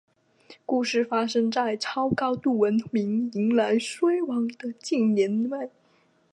[0.65, 5.27] 故事发生在超高度文明迎向衰亡的近未
[5.59, 5.69] 来。